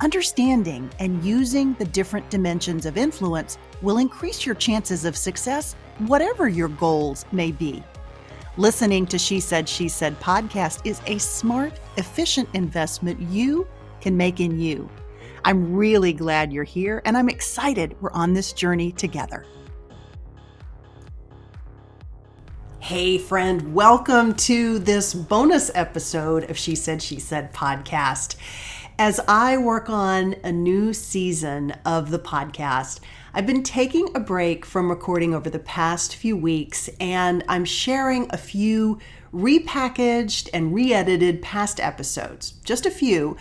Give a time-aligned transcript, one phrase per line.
[0.00, 5.74] understanding and using the different dimensions of influence will increase your chances of success,
[6.06, 7.82] whatever your goals may be.
[8.58, 13.66] Listening to She Said, She Said podcast is a smart, efficient investment you
[14.00, 14.88] can make in you.
[15.44, 19.46] I'm really glad you're here, and I'm excited we're on this journey together.
[22.80, 28.36] Hey, friend, welcome to this bonus episode of She Said, She Said podcast.
[28.98, 33.00] As I work on a new season of the podcast,
[33.34, 38.26] I've been taking a break from recording over the past few weeks, and I'm sharing
[38.30, 38.98] a few
[39.34, 43.36] repackaged and re edited past episodes, just a few,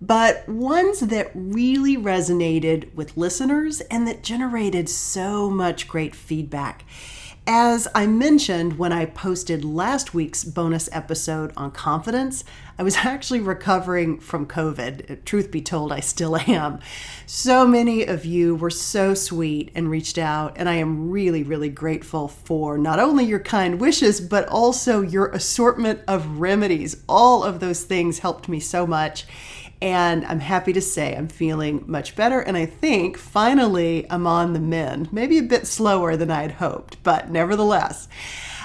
[0.00, 6.84] but ones that really resonated with listeners and that generated so much great feedback.
[7.52, 12.44] As I mentioned when I posted last week's bonus episode on confidence,
[12.78, 15.24] I was actually recovering from COVID.
[15.24, 16.78] Truth be told, I still am.
[17.26, 21.70] So many of you were so sweet and reached out, and I am really, really
[21.70, 27.02] grateful for not only your kind wishes, but also your assortment of remedies.
[27.08, 29.26] All of those things helped me so much.
[29.82, 32.40] And I'm happy to say I'm feeling much better.
[32.40, 35.12] And I think finally I'm on the mend.
[35.12, 38.08] Maybe a bit slower than I'd hoped, but nevertheless.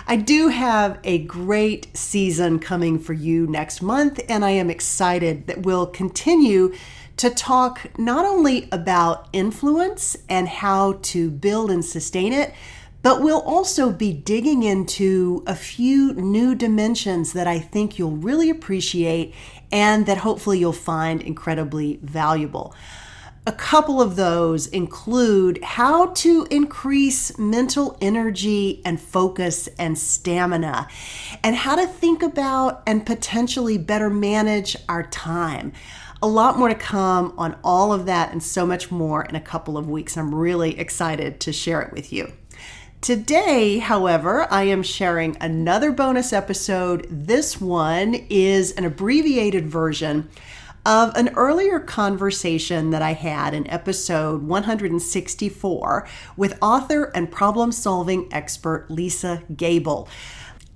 [0.08, 5.48] I do have a great season coming for you next month, and I am excited
[5.48, 6.76] that we'll continue
[7.18, 12.54] to talk not only about influence and how to build and sustain it,
[13.02, 18.50] but we'll also be digging into a few new dimensions that I think you'll really
[18.50, 19.34] appreciate
[19.72, 22.74] and that hopefully you'll find incredibly valuable.
[23.48, 30.88] A couple of those include how to increase mental energy and focus and stamina,
[31.44, 35.74] and how to think about and potentially better manage our time.
[36.24, 39.42] A lot more to come on all of that and so much more in a
[39.42, 40.18] couple of weeks.
[40.18, 42.32] I'm really excited to share it with you.
[43.06, 47.06] Today, however, I am sharing another bonus episode.
[47.08, 50.28] This one is an abbreviated version
[50.88, 58.28] of an earlier conversation that I had in episode 164 with author and problem solving
[58.34, 60.10] expert Lisa Gable.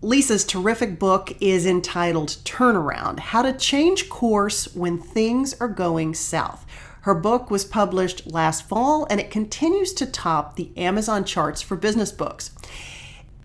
[0.03, 6.63] Lisa's terrific book is entitled Turnaround How to Change Course When Things Are Going South.
[7.01, 11.75] Her book was published last fall and it continues to top the Amazon charts for
[11.75, 12.51] business books.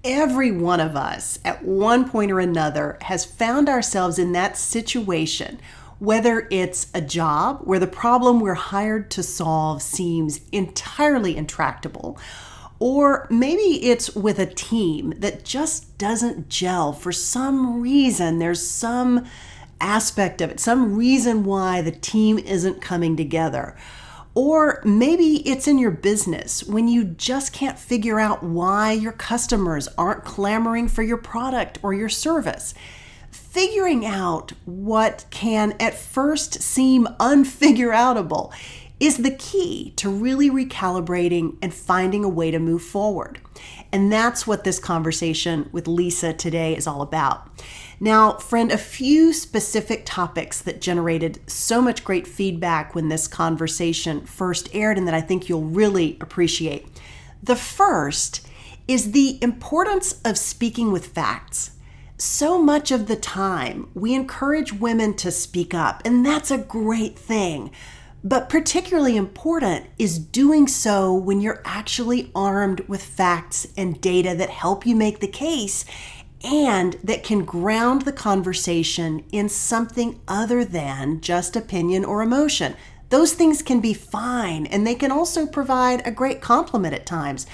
[0.03, 5.59] Every one of us, at one point or another, has found ourselves in that situation,
[5.99, 12.19] whether it's a job where the problem we're hired to solve seems entirely intractable,
[12.79, 18.41] or maybe it's with a team that just doesn't gel for some reason.
[18.41, 19.25] There's some
[19.81, 23.77] aspect of it, some reason why the team isn't coming together.
[24.35, 29.89] Or maybe it's in your business when you just can't figure out why your customers
[29.97, 32.75] aren't clamoring for your product or your service.
[33.31, 38.53] Figuring out what can at first seem unfigureoutable
[38.99, 43.41] is the key to really recalibrating and finding a way to move forward.
[43.93, 47.49] And that's what this conversation with Lisa today is all about.
[48.01, 54.27] Now, friend, a few specific topics that generated so much great feedback when this conversation
[54.27, 56.87] first aired and that I think you'll really appreciate.
[57.43, 58.47] The first
[58.89, 61.71] is the importance of speaking with facts.
[62.17, 67.19] So much of the time, we encourage women to speak up, and that's a great
[67.19, 67.71] thing.
[68.23, 74.49] But particularly important is doing so when you're actually armed with facts and data that
[74.49, 75.85] help you make the case
[76.45, 82.77] and that can ground the conversation in something other than just opinion or emotion.
[83.09, 87.47] Those things can be fine and they can also provide a great complement at times.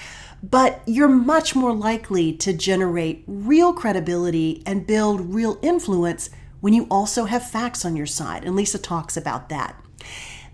[0.43, 6.87] but you're much more likely to generate real credibility and build real influence when you
[6.89, 8.43] also have facts on your side.
[8.43, 9.75] And Lisa talks about that.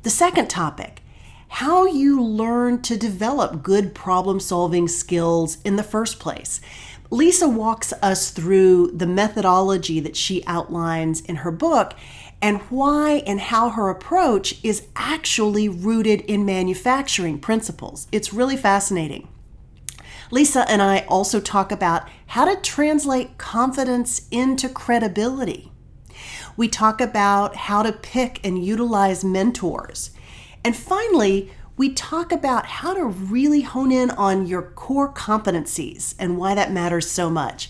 [0.03, 1.01] The second topic
[1.49, 6.59] how you learn to develop good problem solving skills in the first place.
[7.09, 11.93] Lisa walks us through the methodology that she outlines in her book
[12.41, 18.07] and why and how her approach is actually rooted in manufacturing principles.
[18.11, 19.27] It's really fascinating.
[20.29, 25.71] Lisa and I also talk about how to translate confidence into credibility.
[26.57, 30.11] We talk about how to pick and utilize mentors.
[30.65, 36.37] And finally, we talk about how to really hone in on your core competencies and
[36.37, 37.69] why that matters so much.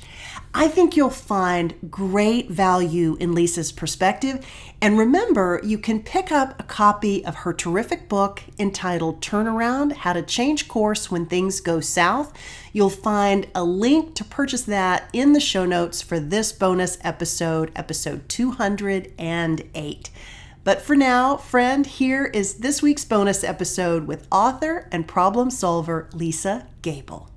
[0.54, 4.44] I think you'll find great value in Lisa's perspective.
[4.82, 10.14] And remember, you can pick up a copy of her terrific book entitled Turnaround How
[10.14, 12.34] to Change Course When Things Go South.
[12.72, 17.72] You'll find a link to purchase that in the show notes for this bonus episode,
[17.76, 20.10] episode 208.
[20.68, 26.10] But for now, friend, here is this week's bonus episode with author and problem solver
[26.12, 27.32] Lisa Gable.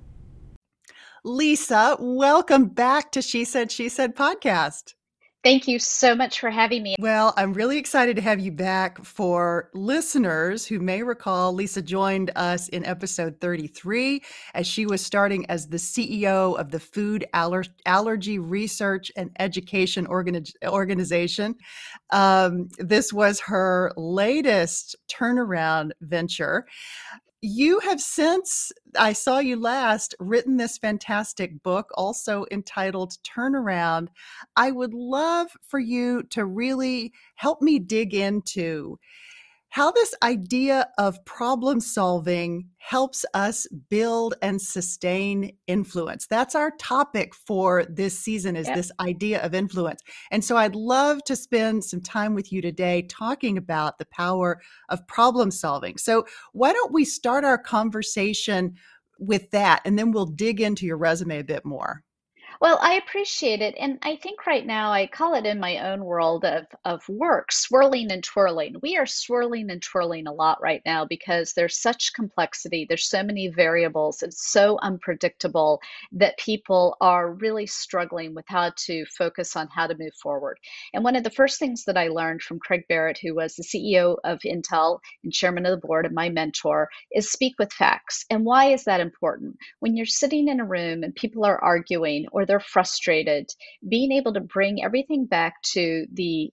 [1.23, 4.95] Lisa, welcome back to She Said, She Said podcast.
[5.43, 6.97] Thank you so much for having me.
[6.99, 9.03] Well, I'm really excited to have you back.
[9.03, 14.23] For listeners who may recall, Lisa joined us in episode 33
[14.53, 20.07] as she was starting as the CEO of the Food Aller- Allergy Research and Education
[20.07, 21.55] Organi- Organization.
[22.11, 26.67] Um, this was her latest turnaround venture
[27.43, 34.09] you have since I saw you last written this fantastic book, also entitled Turnaround.
[34.57, 38.99] I would love for you to really help me dig into
[39.71, 46.27] how this idea of problem solving helps us build and sustain influence.
[46.27, 50.03] That's our topic for this season is this idea of influence.
[50.31, 54.61] And so i'd love to spend some time with you today talking about the power
[54.89, 55.99] of problem solving.
[55.99, 58.75] So why don't we start our conversation
[59.19, 62.03] with that and then we'll dig into your resume a bit more
[62.61, 63.75] well, I appreciate it.
[63.81, 67.53] And I think right now I call it in my own world of, of work,
[67.53, 68.77] swirling and twirling.
[68.83, 72.85] We are swirling and twirling a lot right now because there's such complexity.
[72.87, 74.23] There's so many variables.
[74.23, 75.81] It's so unpredictable
[76.13, 80.59] that people are really struggling with how to focus on how to move forward.
[80.93, 83.63] And one of the first things that I learned from Craig Barrett, who was the
[83.63, 88.27] CEO of Intel and chairman of the board and my mentor, is speak with facts.
[88.29, 89.57] And why is that important?
[89.79, 93.49] When you're sitting in a room and people are arguing or they're frustrated,
[93.89, 96.51] being able to bring everything back to the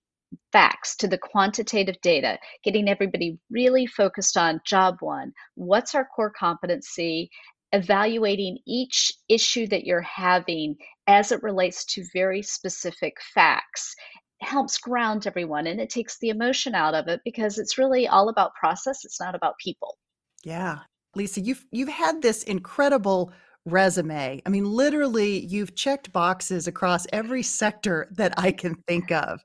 [0.51, 5.31] facts, to the quantitative data, getting everybody really focused on job one.
[5.55, 7.31] What's our core competency?
[7.71, 10.75] Evaluating each issue that you're having
[11.07, 13.95] as it relates to very specific facts
[14.41, 18.29] helps ground everyone and it takes the emotion out of it because it's really all
[18.29, 19.97] about process it's not about people
[20.43, 20.77] yeah
[21.15, 23.31] lisa you've you've had this incredible
[23.67, 24.41] resume.
[24.45, 29.41] I mean, literally, you've checked boxes across every sector that I can think of.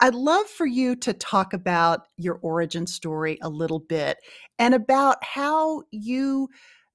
[0.00, 4.18] I'd love for you to talk about your origin story a little bit
[4.58, 6.48] and about how you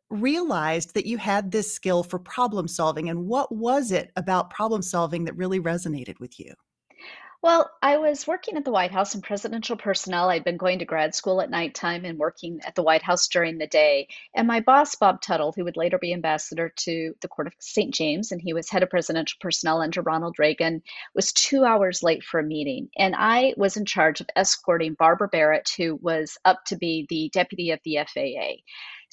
[0.09, 4.81] realized that you had this skill for problem solving and what was it about problem
[4.81, 6.53] solving that really resonated with you?
[7.45, 10.31] Well, I was working at the White House in presidential personnel.
[10.31, 13.59] I'd been going to grad school at nighttime and working at the White House during
[13.59, 14.07] the day.
[14.33, 17.93] And my boss, Bob Tuttle, who would later be ambassador to the Court of St.
[17.93, 20.81] James, and he was head of presidential personnel under Ronald Reagan,
[21.13, 22.89] was two hours late for a meeting.
[22.97, 27.29] And I was in charge of escorting Barbara Barrett, who was up to be the
[27.31, 28.63] deputy of the FAA.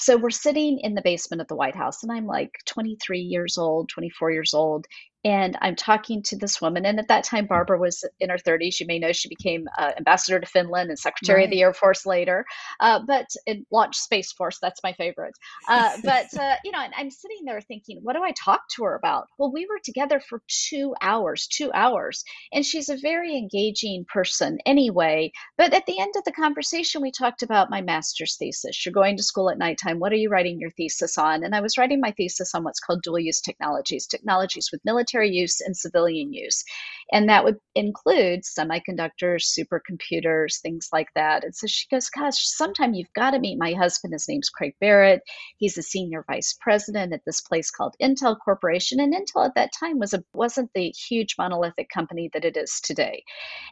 [0.02, 3.56] So we're sitting in the basement of the White House, and I'm like 23 years
[3.56, 4.88] old, 24 years old,
[5.24, 6.84] and I'm talking to this woman.
[6.84, 8.80] And at that time, Barbara was in her 30s.
[8.80, 11.44] You may know she became uh, ambassador to Finland and secretary right.
[11.44, 12.44] of the Air Force later,
[12.80, 14.58] uh, but it launched Space Force.
[14.60, 15.34] That's my favorite.
[15.68, 18.96] Uh, but, uh, you know, I'm sitting there thinking, what do I talk to her
[18.96, 19.28] about?
[19.38, 22.24] Well, we were together for two hours, two hours.
[22.52, 25.30] And she's a very engaging person anyway.
[25.56, 28.84] But at the end of the conversation, we talked about my master's thesis.
[28.84, 29.91] You're going to school at nighttime.
[29.98, 31.44] What are you writing your thesis on?
[31.44, 35.30] And I was writing my thesis on what's called dual use technologies, technologies with military
[35.30, 36.64] use and civilian use.
[37.12, 41.44] And that would include semiconductors, supercomputers, things like that.
[41.44, 44.12] And so she goes, Gosh, sometime you've got to meet my husband.
[44.12, 45.22] His name's Craig Barrett.
[45.58, 49.00] He's a senior vice president at this place called Intel Corporation.
[49.00, 52.80] And Intel at that time was a wasn't the huge monolithic company that it is
[52.82, 53.24] today.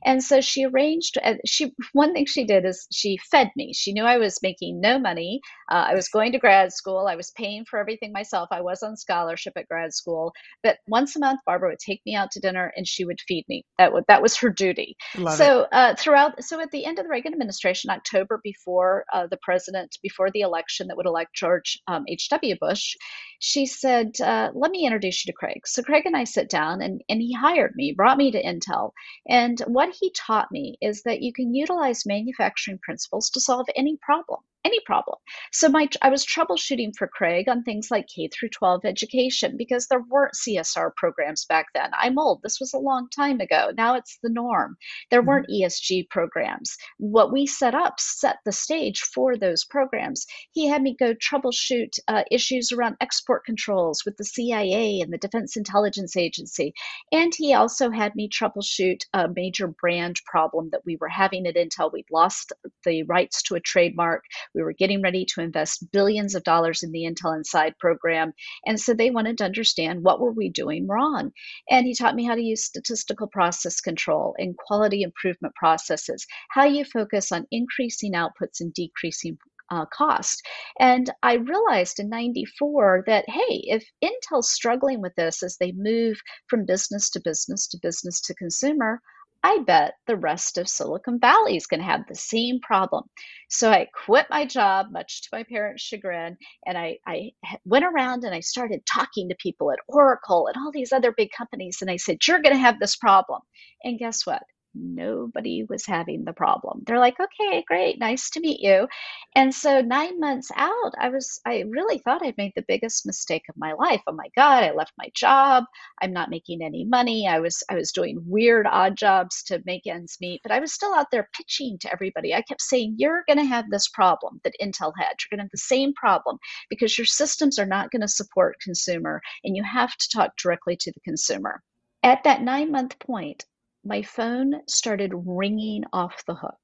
[0.05, 3.73] And so she arranged she one thing she did is she fed me.
[3.73, 5.41] She knew I was making no money.
[5.71, 7.07] Uh, I was going to grad school.
[7.09, 8.49] I was paying for everything myself.
[8.51, 10.33] I was on scholarship at grad school.
[10.63, 13.45] But once a month, Barbara would take me out to dinner and she would feed
[13.49, 13.65] me.
[13.79, 14.97] That, would, that was her duty.
[15.17, 19.27] Love so uh, throughout, so at the end of the Reagan administration, October before uh,
[19.31, 22.57] the president, before the election that would elect George um, H.W.
[22.61, 22.95] Bush,
[23.39, 25.63] she said, uh, Let me introduce you to Craig.
[25.67, 28.93] So Craig and I sit down and, and he hired me, brought me to Intel.
[29.29, 33.99] And what he taught me is that you can utilize manufacturing principles to solve any
[34.03, 35.17] problem any problem.
[35.53, 39.87] So my I was troubleshooting for Craig on things like K through 12 education because
[39.87, 41.91] there weren't CSR programs back then.
[41.99, 42.41] I'm old.
[42.43, 43.71] This was a long time ago.
[43.77, 44.77] Now it's the norm.
[45.11, 45.67] There weren't mm-hmm.
[45.67, 46.77] ESG programs.
[46.99, 50.27] What we set up set the stage for those programs.
[50.53, 55.19] He had me go troubleshoot uh, issues around export controls with the CIA and the
[55.19, 56.75] Defense Intelligence Agency.
[57.13, 61.57] And he also had me troubleshoot a major brand problem that we were having at
[61.57, 61.93] Intel.
[61.93, 62.53] We'd lost
[62.85, 66.93] the rights to a trademark we were getting ready to invest billions of dollars in
[66.93, 68.33] the Intel Inside program.
[68.67, 71.33] And so they wanted to understand what were we doing wrong.
[71.69, 76.65] And he taught me how to use statistical process control and quality improvement processes, how
[76.65, 79.39] you focus on increasing outputs and decreasing
[79.71, 80.43] uh, cost.
[80.79, 86.21] And I realized in 94 that, hey, if Intel's struggling with this as they move
[86.49, 89.01] from business to business to business to consumer,
[89.43, 93.05] I bet the rest of Silicon Valley is going to have the same problem.
[93.49, 97.31] So I quit my job, much to my parents' chagrin, and I, I
[97.65, 101.31] went around and I started talking to people at Oracle and all these other big
[101.37, 101.79] companies.
[101.81, 103.41] And I said, You're going to have this problem.
[103.83, 104.43] And guess what?
[104.75, 106.83] Nobody was having the problem.
[106.87, 108.87] They're like, okay, great, nice to meet you.
[109.35, 113.45] And so nine months out, I was, I really thought I'd made the biggest mistake
[113.49, 114.01] of my life.
[114.07, 115.65] Oh my God, I left my job.
[116.03, 117.29] I'm not making any money.
[117.29, 120.73] I was, I was doing weird odd jobs to make ends meet, but I was
[120.73, 122.35] still out there pitching to everybody.
[122.35, 125.15] I kept saying, you're going to have this problem that Intel had.
[125.21, 128.61] You're going to have the same problem because your systems are not going to support
[128.61, 131.63] consumer and you have to talk directly to the consumer.
[132.03, 133.45] At that nine month point,
[133.85, 136.55] my phone started ringing off the hook.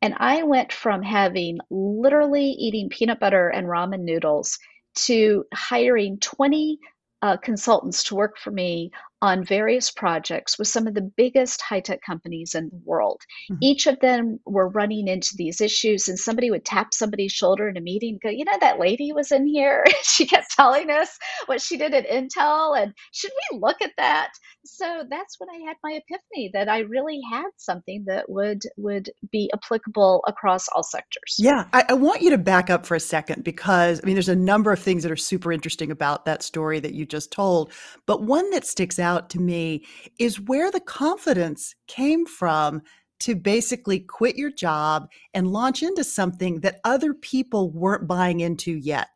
[0.00, 4.58] And I went from having literally eating peanut butter and ramen noodles
[4.94, 6.78] to hiring 20
[7.22, 8.90] uh, consultants to work for me
[9.22, 13.22] on various projects with some of the biggest high tech companies in the world.
[13.50, 13.58] Mm-hmm.
[13.62, 17.76] Each of them were running into these issues, and somebody would tap somebody's shoulder in
[17.76, 19.84] a meeting go, You know, that lady was in here.
[20.02, 24.32] she kept telling us what she did at Intel, and should we look at that?
[24.64, 29.10] So that's when I had my epiphany that I really had something that would would
[29.30, 31.36] be applicable across all sectors.
[31.38, 34.28] Yeah, I, I want you to back up for a second because I mean, there's
[34.28, 37.72] a number of things that are super interesting about that story that you just told,
[38.06, 39.84] but one that sticks out out to me
[40.18, 42.82] is where the confidence came from
[43.20, 48.72] to basically quit your job and launch into something that other people weren't buying into
[48.72, 49.08] yet.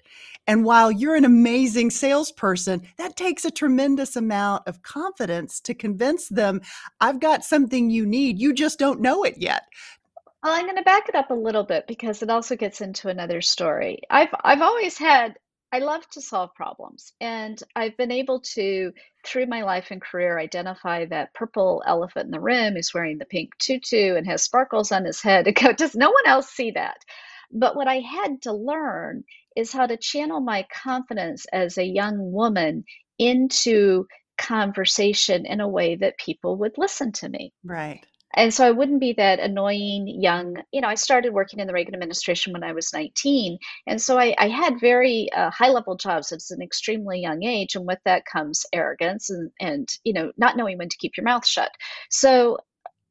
[0.47, 6.29] And while you're an amazing salesperson, that takes a tremendous amount of confidence to convince
[6.29, 6.61] them,
[7.01, 8.39] I've got something you need.
[8.39, 9.63] You just don't know it yet.
[10.45, 13.09] Well, I'm going to back it up a little bit because it also gets into
[13.09, 14.03] another story.
[14.09, 15.35] I've I've always had
[15.73, 17.13] I love to solve problems.
[17.21, 18.93] And I've been able to,
[19.25, 23.27] through my life and career, identify that purple elephant in the room who's wearing the
[23.27, 25.53] pink tutu and has sparkles on his head.
[25.77, 26.99] does no one else see that?
[27.53, 29.25] But what I had to learn
[29.57, 32.85] is how to channel my confidence as a young woman
[33.19, 34.07] into
[34.39, 37.53] conversation in a way that people would listen to me.
[37.65, 38.05] Right
[38.37, 40.57] and so I wouldn't be that annoying young.
[40.73, 44.19] You know, I started working in the Reagan administration when I was 19, and so
[44.19, 47.99] I, I had very uh, high level jobs at an extremely young age, and with
[48.05, 51.71] that comes arrogance and and you know not knowing when to keep your mouth shut.
[52.11, 52.59] So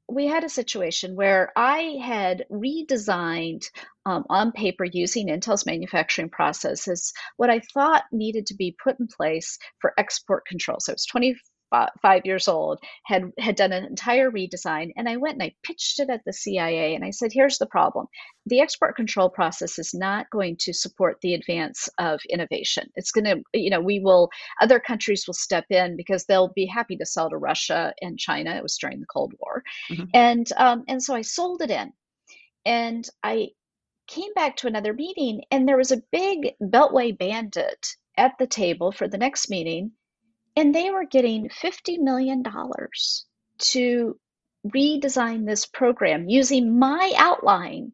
[0.07, 3.65] we had a situation where I had redesigned
[4.05, 9.07] um, on paper using Intel's manufacturing processes what I thought needed to be put in
[9.07, 10.77] place for export control.
[10.79, 11.35] So it was 20
[12.01, 15.99] five years old, had had done an entire redesign, and I went and I pitched
[15.99, 18.07] it at the CIA, and I said, "Here's the problem:
[18.45, 22.89] the export control process is not going to support the advance of innovation.
[22.95, 24.29] It's going to, you know, we will
[24.61, 28.55] other countries will step in because they'll be happy to sell to Russia and China.
[28.55, 30.05] It was during the Cold War, mm-hmm.
[30.13, 31.91] and um, and so I sold it in,
[32.65, 33.49] and I
[34.07, 38.91] came back to another meeting, and there was a big Beltway bandit at the table
[38.91, 39.91] for the next meeting
[40.55, 42.43] and they were getting $50 million
[43.57, 44.19] to
[44.67, 47.91] redesign this program using my outline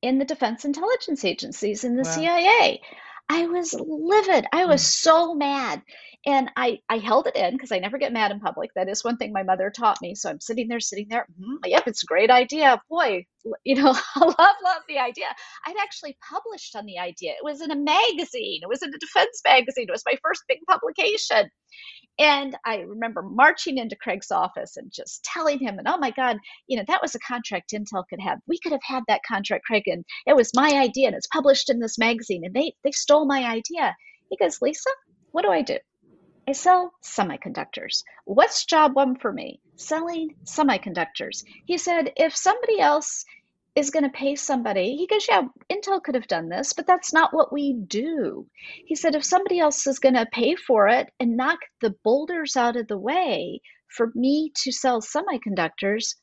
[0.00, 2.10] in the defense intelligence agencies in the wow.
[2.10, 2.80] CIA.
[3.28, 4.46] I was livid.
[4.52, 4.86] I was mm.
[4.86, 5.82] so mad.
[6.24, 8.70] And I, I held it in because I never get mad in public.
[8.76, 10.14] That is one thing my mother taught me.
[10.14, 11.26] So I'm sitting there, sitting there.
[11.40, 12.80] Mm-hmm, yep, it's a great idea.
[12.88, 13.26] Boy,
[13.64, 15.26] you know, I love, love the idea.
[15.66, 17.32] I'd actually published on the idea.
[17.32, 19.86] It was in a magazine, it was in a defense magazine.
[19.88, 21.50] It was my first big publication.
[22.18, 26.36] And I remember marching into Craig's office and just telling him, and oh my God,
[26.68, 28.38] you know, that was a contract Intel could have.
[28.46, 31.70] We could have had that contract, Craig, and it was my idea, and it's published
[31.70, 33.96] in this magazine, and they they stole my idea.
[34.30, 34.90] He goes, Lisa,
[35.32, 35.78] what do I do?
[36.48, 38.02] I sell semiconductors.
[38.24, 39.60] What's job one for me?
[39.76, 41.44] Selling semiconductors.
[41.66, 43.24] He said, if somebody else
[43.74, 44.96] is going to pay somebody.
[44.96, 48.46] He goes, Yeah, Intel could have done this, but that's not what we do.
[48.86, 52.56] He said, If somebody else is going to pay for it and knock the boulders
[52.56, 56.16] out of the way for me to sell semiconductors,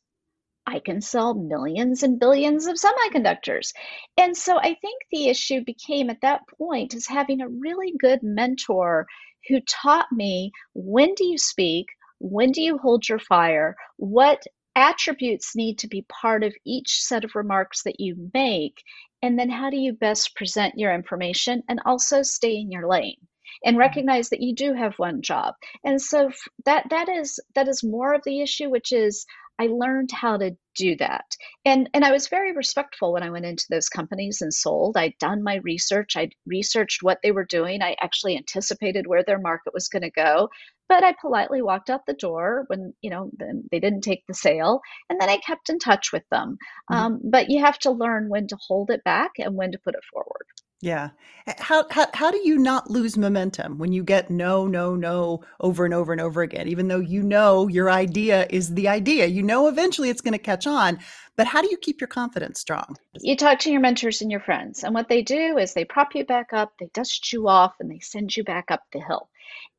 [0.67, 3.71] I can sell millions and billions of semiconductors.
[4.17, 8.21] And so I think the issue became at that point is having a really good
[8.21, 9.07] mentor
[9.49, 11.87] who taught me when do you speak?
[12.19, 13.75] When do you hold your fire?
[13.97, 14.43] What
[14.75, 18.81] attributes need to be part of each set of remarks that you make
[19.21, 23.17] and then how do you best present your information and also stay in your lane
[23.65, 23.79] and mm-hmm.
[23.79, 25.53] recognize that you do have one job
[25.83, 26.31] and so
[26.65, 29.25] that that is that is more of the issue which is
[29.59, 31.25] i learned how to do that
[31.65, 35.17] and and i was very respectful when i went into those companies and sold i'd
[35.19, 39.73] done my research i'd researched what they were doing i actually anticipated where their market
[39.73, 40.49] was going to go
[40.89, 44.33] but I politely walked out the door when, you know, then they didn't take the
[44.33, 44.81] sale.
[45.07, 46.57] And then I kept in touch with them.
[46.91, 46.95] Mm-hmm.
[46.95, 49.93] Um, but you have to learn when to hold it back and when to put
[49.93, 50.47] it forward.
[50.81, 51.09] Yeah.
[51.57, 55.83] How, how how do you not lose momentum when you get no, no, no over
[55.83, 59.25] and over and over again, even though you know your idea is the idea?
[59.25, 60.99] You know eventually it's going to catch on,
[61.35, 62.95] but how do you keep your confidence strong?
[63.19, 66.15] You talk to your mentors and your friends, and what they do is they prop
[66.15, 69.27] you back up, they dust you off, and they send you back up the hill.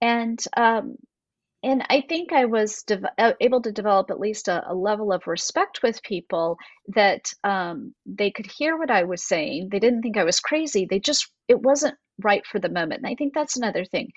[0.03, 0.97] And um,
[1.63, 2.83] and I think I was
[3.19, 7.95] uh, able to develop at least a, a, level of respect with people that um,
[8.07, 9.69] they could hear what I was saying.
[9.71, 10.87] They didn't think I was crazy.
[10.87, 13.03] They just, it wasn't right for the moment.
[13.03, 14.11] And I think that's another thing.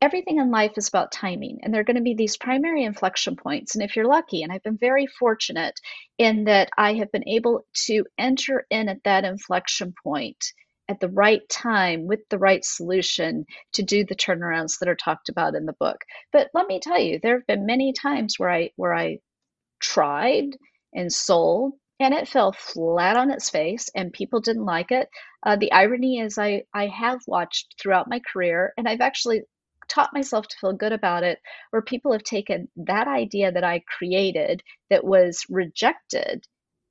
[0.00, 3.34] Everything in life is about timing, and there are going to be these primary inflection
[3.34, 3.74] points.
[3.74, 5.78] And if you're lucky, and I've been very fortunate
[6.18, 10.52] in that I have been able to enter in at that inflection point
[10.88, 15.28] at the right time with the right solution to do the turnarounds that are talked
[15.28, 16.04] about in the book.
[16.32, 19.18] But let me tell you, there have been many times where I where I
[19.80, 20.56] tried
[20.94, 25.08] and sold and it fell flat on its face and people didn't like it.
[25.44, 29.42] Uh, the irony is I, I have watched throughout my career and I've actually
[29.88, 31.38] taught myself to feel good about it
[31.70, 36.44] where people have taken that idea that I created that was rejected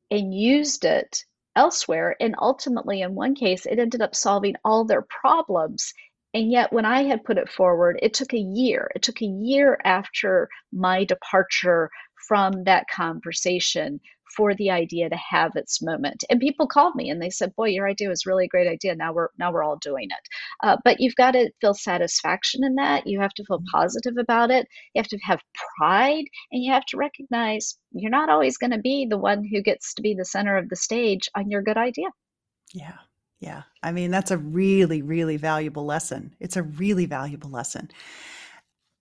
[0.10, 1.24] and used it
[1.56, 2.16] elsewhere.
[2.20, 5.94] And ultimately, in one case, it ended up solving all their problems.
[6.34, 8.92] And yet, when I had put it forward, it took a year.
[8.96, 11.90] It took a year after my departure
[12.28, 14.00] from that conversation
[14.36, 16.24] for the idea to have its moment.
[16.30, 18.96] And people called me and they said, "Boy, your idea was really a great idea.
[18.96, 20.30] Now we're now we're all doing it."
[20.64, 23.08] Uh, but you've got to feel satisfaction in that.
[23.08, 23.78] You have to feel mm-hmm.
[23.78, 24.68] positive about it.
[24.94, 25.42] You have to have
[25.78, 29.62] pride, and you have to recognize you're not always going to be the one who
[29.62, 32.08] gets to be the center of the stage on your good idea.
[32.74, 32.98] Yeah.
[33.40, 33.64] Yeah.
[33.84, 36.36] I mean, that's a really, really valuable lesson.
[36.40, 37.92] It's a really valuable lesson.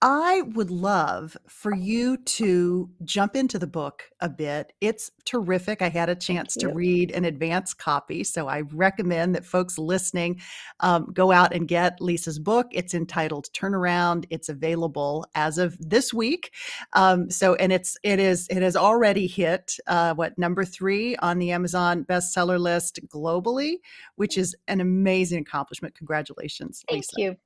[0.07, 4.71] I would love for you to jump into the book a bit.
[4.79, 5.81] It's terrific.
[5.81, 10.41] I had a chance to read an advance copy, so I recommend that folks listening
[10.81, 12.67] um, go out and get Lisa's book.
[12.69, 16.53] It's entitled "Turnaround." It's available as of this week.
[16.93, 21.39] Um, so, and it's it is it has already hit uh, what number three on
[21.39, 23.77] the Amazon bestseller list globally,
[24.17, 25.95] which is an amazing accomplishment.
[25.95, 27.13] Congratulations, Thank Lisa.
[27.17, 27.37] you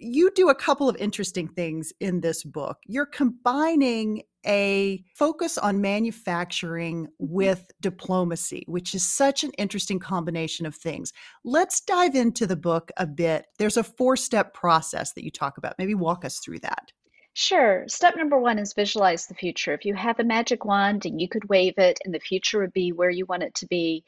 [0.00, 2.78] you do a couple of interesting things in this book.
[2.86, 7.12] You're combining a focus on manufacturing mm-hmm.
[7.18, 11.12] with diplomacy, which is such an interesting combination of things.
[11.44, 13.46] Let's dive into the book a bit.
[13.58, 15.74] There's a four step process that you talk about.
[15.78, 16.92] Maybe walk us through that.
[17.34, 17.84] Sure.
[17.86, 19.72] Step number one is visualize the future.
[19.72, 22.72] If you have a magic wand and you could wave it and the future would
[22.72, 24.02] be where you want it to be,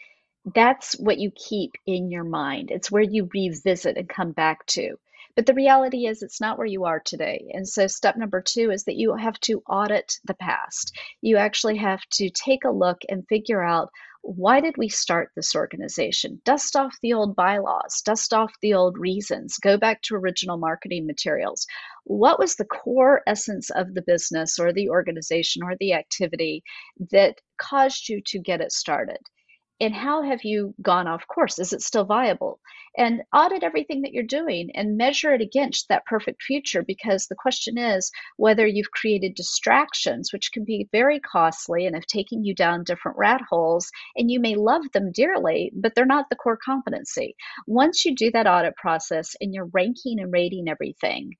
[0.55, 2.71] that's what you keep in your mind.
[2.71, 4.97] It's where you revisit and come back to.
[5.35, 7.51] But the reality is, it's not where you are today.
[7.55, 10.93] And so, step number two is that you have to audit the past.
[11.23, 13.91] You actually have to take a look and figure out
[14.23, 16.41] why did we start this organization?
[16.45, 21.07] Dust off the old bylaws, dust off the old reasons, go back to original marketing
[21.07, 21.67] materials.
[22.05, 26.63] What was the core essence of the business or the organization or the activity
[27.11, 29.19] that caused you to get it started?
[29.81, 31.59] And how have you gone off course?
[31.59, 32.61] Is it still viable?
[32.97, 37.35] And audit everything that you're doing and measure it against that perfect future because the
[37.35, 42.55] question is whether you've created distractions, which can be very costly and have taken you
[42.55, 43.91] down different rat holes.
[44.15, 47.35] And you may love them dearly, but they're not the core competency.
[47.67, 51.33] Once you do that audit process and you're ranking and rating everything,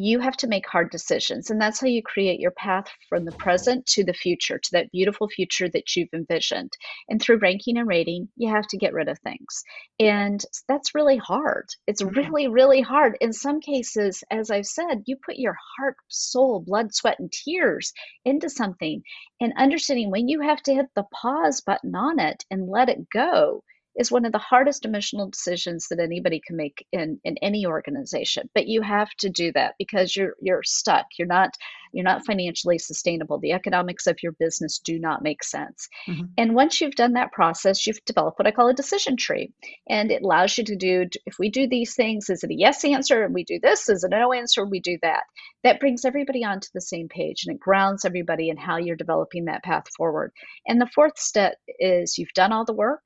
[0.00, 1.50] you have to make hard decisions.
[1.50, 4.90] And that's how you create your path from the present to the future, to that
[4.90, 6.72] beautiful future that you've envisioned.
[7.08, 9.64] And through ranking and rating, you have to get rid of things.
[9.98, 11.66] And that's really hard.
[11.86, 12.18] It's mm-hmm.
[12.18, 13.16] really, really hard.
[13.20, 17.92] In some cases, as I've said, you put your heart, soul, blood, sweat, and tears
[18.24, 19.02] into something.
[19.40, 23.08] And understanding when you have to hit the pause button on it and let it
[23.12, 23.62] go
[23.98, 28.48] is one of the hardest emotional decisions that anybody can make in, in any organization.
[28.54, 31.06] But you have to do that because you're you're stuck.
[31.18, 31.50] You're not
[31.92, 33.38] you're not financially sustainable.
[33.38, 35.88] The economics of your business do not make sense.
[36.06, 36.26] Mm-hmm.
[36.36, 39.52] And once you've done that process, you've developed what I call a decision tree.
[39.88, 42.84] And it allows you to do if we do these things, is it a yes
[42.84, 43.88] answer and we do this?
[43.88, 44.64] Is it a no answer?
[44.64, 45.24] We do that.
[45.64, 49.46] That brings everybody onto the same page and it grounds everybody in how you're developing
[49.46, 50.32] that path forward.
[50.66, 53.00] And the fourth step is you've done all the work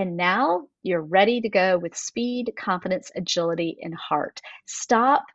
[0.00, 4.40] and now you're ready to go with speed, confidence, agility, and heart.
[4.64, 5.26] Stop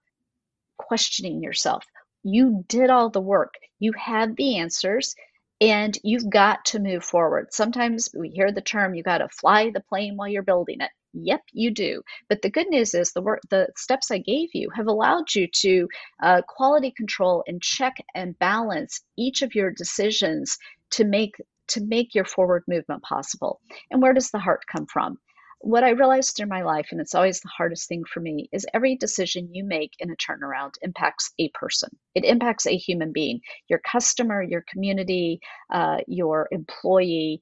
[0.79, 1.85] questioning yourself.
[2.23, 5.15] You did all the work, you have the answers,
[5.61, 7.53] and you've got to move forward.
[7.53, 10.89] Sometimes we hear the term you got to fly the plane while you're building it.
[11.13, 12.01] Yep, you do.
[12.27, 15.47] But the good news is the work, the steps I gave you have allowed you
[15.61, 15.87] to
[16.23, 20.57] uh, quality control and check and balance each of your decisions
[20.89, 21.35] to make
[21.69, 23.61] to make your forward movement possible.
[23.91, 25.17] And where does the heart come from?
[25.59, 28.67] What I realized through my life, and it's always the hardest thing for me, is
[28.73, 31.89] every decision you make in a turnaround impacts a person.
[32.13, 35.39] It impacts a human being, your customer, your community,
[35.71, 37.41] uh, your employee.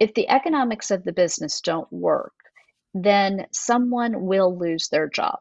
[0.00, 2.34] If the economics of the business don't work,
[2.92, 5.38] then someone will lose their job.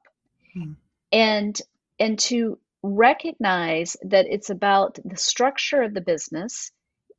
[0.53, 0.73] Hmm.
[1.11, 1.61] And
[1.99, 6.71] and to recognize that it's about the structure of the business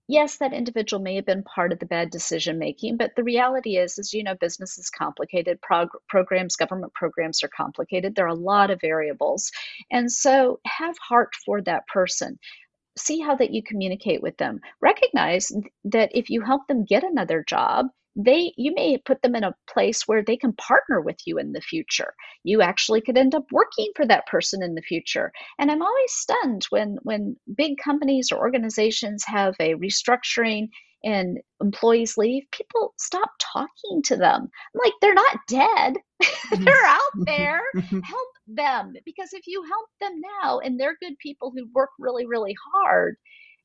[0.09, 3.77] yes, that individual may have been part of the bad decision making, but the reality
[3.77, 5.61] is, is you know, business is complicated.
[5.63, 8.15] Prog- programs, government programs are complicated.
[8.15, 9.51] There are a lot of variables,
[9.91, 12.39] and so have heart for that person.
[12.97, 14.61] See how that you communicate with them.
[14.81, 15.51] Recognize
[15.85, 17.87] that if you help them get another job,
[18.17, 21.53] they you may put them in a place where they can partner with you in
[21.53, 25.71] the future you actually could end up working for that person in the future and
[25.71, 30.69] i'm always stunned when when big companies or organizations have a restructuring
[31.05, 36.65] and employees leave people stop talking to them I'm like they're not dead mm-hmm.
[36.65, 37.25] they're out mm-hmm.
[37.25, 38.01] there mm-hmm.
[38.01, 42.27] help them because if you help them now and they're good people who work really
[42.27, 43.17] really hard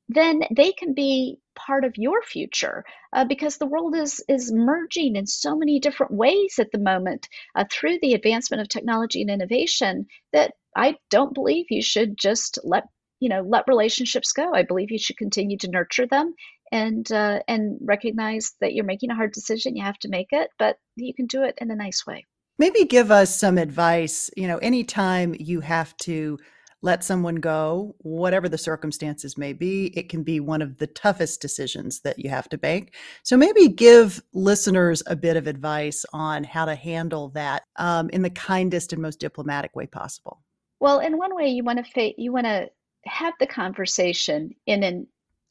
[0.09, 5.15] then they can be part of your future uh, because the world is is merging
[5.15, 9.29] in so many different ways at the moment uh, through the advancement of technology and
[9.29, 12.85] innovation that I don't believe you should just let
[13.19, 14.51] you know let relationships go.
[14.53, 16.33] I believe you should continue to nurture them
[16.71, 19.75] and uh, and recognize that you're making a hard decision.
[19.75, 22.25] You have to make it, but you can do it in a nice way.
[22.57, 24.29] Maybe give us some advice.
[24.35, 26.39] You know, anytime you have to
[26.81, 29.87] let someone go, whatever the circumstances may be.
[29.97, 32.95] It can be one of the toughest decisions that you have to make.
[33.23, 38.21] So maybe give listeners a bit of advice on how to handle that um, in
[38.21, 40.41] the kindest and most diplomatic way possible.
[40.79, 42.69] Well, in one way, you want to fa- you want to
[43.05, 45.07] have the conversation in an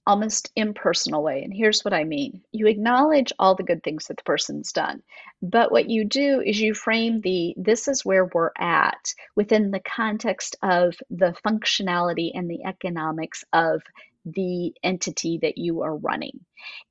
[0.09, 1.45] almost impersonal way.
[1.45, 5.03] And here's what I mean you acknowledge all the good things that the person's done.
[5.43, 9.81] But what you do is you frame the this is where we're at within the
[9.81, 13.83] context of the functionality and the economics of
[14.25, 16.41] the entity that you are running.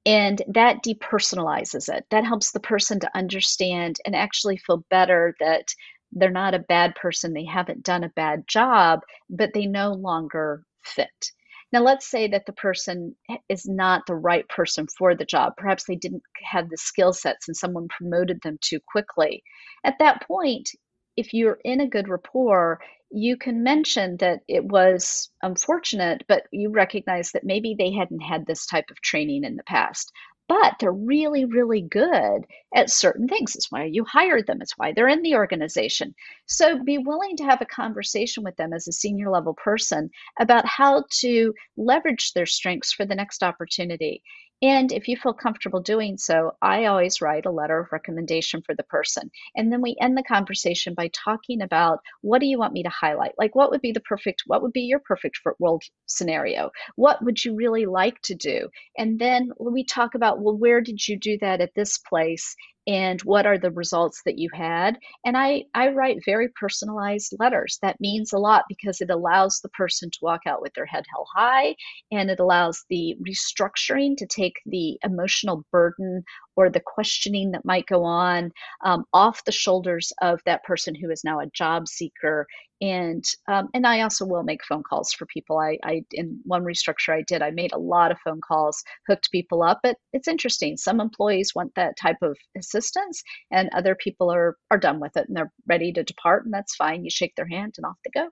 [0.06, 2.06] And that depersonalizes it.
[2.12, 5.74] That helps the person to understand and actually feel better that
[6.12, 10.64] they're not a bad person, they haven't done a bad job, but they no longer
[10.84, 11.32] fit.
[11.74, 13.16] Now, let's say that the person
[13.50, 15.54] is not the right person for the job.
[15.58, 19.44] Perhaps they didn't have the skill sets and someone promoted them too quickly.
[19.84, 20.70] At that point,
[21.18, 26.70] if you're in a good rapport, you can mention that it was unfortunate, but you
[26.70, 30.12] recognize that maybe they hadn't had this type of training in the past
[30.48, 33.56] but they're really, really good at certain things.
[33.56, 36.16] It's why you hired them, it's why they're in the organization.
[36.46, 40.66] So be willing to have a conversation with them as a senior level person about
[40.66, 44.22] how to leverage their strengths for the next opportunity.
[44.62, 48.74] And if you feel comfortable doing so, I always write a letter of recommendation for
[48.74, 49.30] the person.
[49.56, 52.90] And then we end the conversation by talking about what do you want me to
[52.90, 53.34] highlight?
[53.38, 56.72] Like, what would be the perfect, what would be your perfect world scenario?
[56.96, 58.70] What would you really like to do?
[58.98, 62.56] And then we talk about, well, where did you do that at this place?
[62.88, 67.78] And what are the results that you had and i i write very personalized letters.
[67.82, 71.06] That means a lot because it allows the person to walk out with their head
[71.14, 71.76] held high
[72.12, 76.24] and it allows the restructuring to take the emotional burden
[76.58, 78.52] or the questioning that might go on
[78.84, 82.46] um, off the shoulders of that person who is now a job seeker
[82.82, 85.58] and um, and I also will make phone calls for people.
[85.58, 89.32] I, I in one restructure I did, I made a lot of phone calls, hooked
[89.32, 89.80] people up.
[89.82, 90.78] But it's interesting.
[90.78, 95.28] Some employees want that type of assistance, and other people are are done with it
[95.28, 97.04] and they're ready to depart, and that's fine.
[97.04, 98.30] You shake their hand and off they go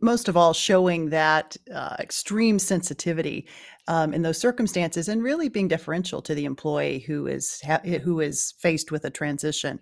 [0.00, 3.46] most of all showing that uh, extreme sensitivity
[3.88, 8.20] um, in those circumstances and really being deferential to the employee who is ha- who
[8.20, 9.80] is faced with a transition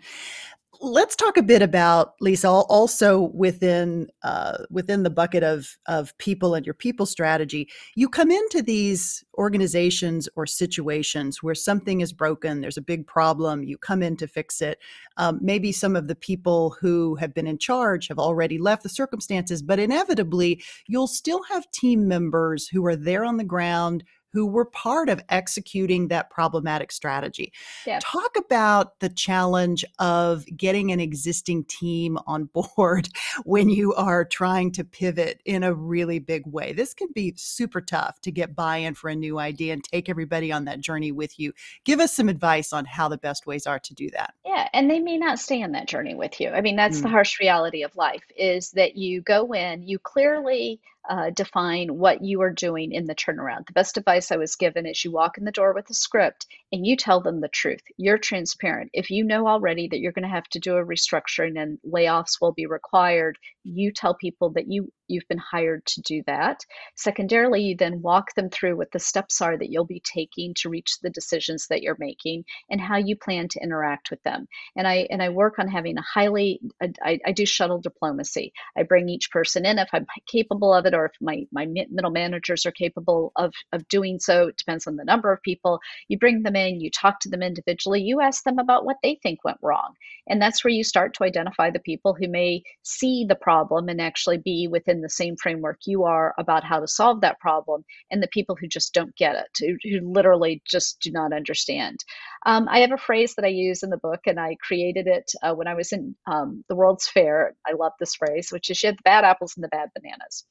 [0.82, 2.48] let's talk a bit about Lisa.
[2.48, 8.30] Also within uh, within the bucket of of people and your people strategy, you come
[8.30, 12.60] into these organizations or situations where something is broken.
[12.60, 13.62] There's a big problem.
[13.62, 14.78] You come in to fix it.
[15.16, 18.88] Um, maybe some of the people who have been in charge have already left the
[18.88, 24.46] circumstances, but inevitably, you'll still have team members who are there on the ground who
[24.46, 27.52] were part of executing that problematic strategy.
[28.00, 32.44] Talk about the challenge of getting an existing team on
[32.76, 33.08] board
[33.44, 36.72] when you are trying to pivot in a really big way.
[36.72, 40.08] This can be super tough to get buy in for a new idea and take
[40.08, 41.52] everybody on that journey with you.
[41.84, 44.34] Give us some advice on how the best ways are to do that.
[44.44, 46.50] Yeah, and they may not stay on that journey with you.
[46.50, 47.02] I mean, that's mm.
[47.02, 52.22] the harsh reality of life is that you go in, you clearly uh, define what
[52.22, 53.66] you are doing in the turnaround.
[53.66, 56.46] The best advice I was given is you walk in the door with a script
[56.72, 57.82] and you tell them the truth.
[57.96, 58.90] You're transparent.
[58.94, 62.40] If you know already that you're going to have to do a restructuring and layoffs
[62.40, 66.64] will be required, you tell people that you you've been hired to do that.
[66.96, 70.68] Secondarily, you then walk them through what the steps are that you'll be taking to
[70.68, 74.46] reach the decisions that you're making and how you plan to interact with them.
[74.76, 76.60] And I and I work on having a highly
[77.02, 78.52] I, I do shuttle diplomacy.
[78.76, 82.10] I bring each person in if I'm capable of it or if my my middle
[82.10, 84.48] managers are capable of of doing so.
[84.48, 85.80] It depends on the number of people.
[86.08, 89.18] You bring them in, you talk to them individually, you ask them about what they
[89.22, 89.94] think went wrong.
[90.28, 94.00] And that's where you start to identify the people who may see the problem and
[94.00, 98.22] actually be within the same framework you are about how to solve that problem, and
[98.22, 101.98] the people who just don't get it, who, who literally just do not understand.
[102.46, 105.30] Um, I have a phrase that I use in the book, and I created it
[105.42, 107.54] uh, when I was in um, the World's Fair.
[107.66, 110.44] I love this phrase, which is you have the bad apples and the bad bananas.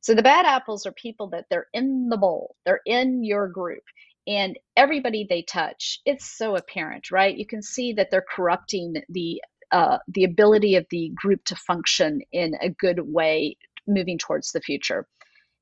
[0.00, 3.82] So the bad apples are people that they're in the bowl, they're in your group,
[4.26, 7.36] and everybody they touch, it's so apparent, right?
[7.36, 12.20] You can see that they're corrupting the uh, the ability of the group to function
[12.32, 13.56] in a good way
[13.86, 15.06] moving towards the future.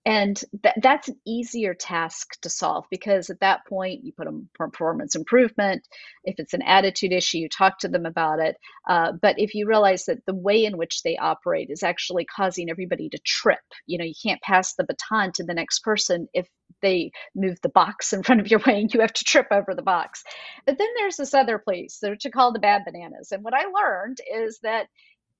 [0.04, 4.40] And th- that's an easier task to solve because at that point you put a
[4.54, 5.86] performance improvement.
[6.24, 8.56] If it's an attitude issue, you talk to them about it.
[8.88, 12.68] Uh, but if you realize that the way in which they operate is actually causing
[12.68, 16.48] everybody to trip, you know, you can't pass the baton to the next person if
[16.80, 19.72] they move the box in front of your way and you have to trip over
[19.72, 20.24] the box.
[20.66, 23.30] But then there's this other place, which are called the bad bananas.
[23.30, 24.88] And what I learned is that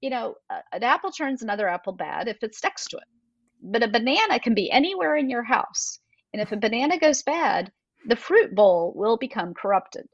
[0.02, 3.04] you know, uh, an apple turns another apple bad if it's next to it.
[3.62, 6.00] But a banana can be anywhere in your house.
[6.32, 7.70] And if a banana goes bad,
[8.06, 10.06] the fruit bowl will become corrupted.